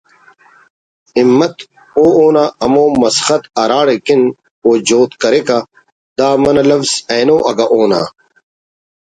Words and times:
”ہمت“ 1.17 1.55
و 2.01 2.05
اونا 2.17 2.43
ہمو 2.63 2.85
مسخت 3.01 3.43
ہراڑکن 3.59 4.21
او 4.63 4.69
جہد 4.87 5.11
کریکہ 5.21 5.57
دا 6.17 6.27
منہ 6.41 6.63
لوز 6.69 6.89
اینو 7.11 7.37
اگہ 7.49 7.65
اونا 7.73 8.01